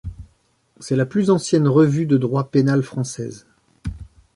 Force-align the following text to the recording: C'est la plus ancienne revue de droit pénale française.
C'est 0.79 0.95
la 0.95 1.05
plus 1.05 1.29
ancienne 1.29 1.67
revue 1.67 2.07
de 2.07 2.17
droit 2.17 2.49
pénale 2.49 2.81
française. 2.81 3.45